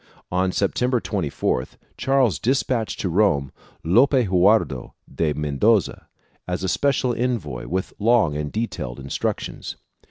[0.31, 3.51] On September 24th, Charles despatched to Rome
[3.83, 6.07] Lope Hurtado de Mendoza
[6.47, 9.75] as a special envoy with long and detailed instructions.